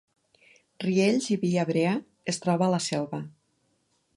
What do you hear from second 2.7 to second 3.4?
la Selva